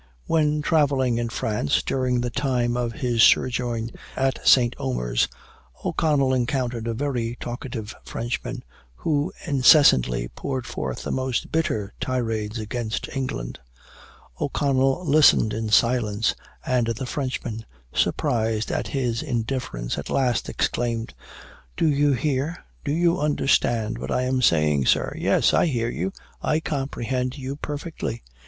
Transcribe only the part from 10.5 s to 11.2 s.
forth the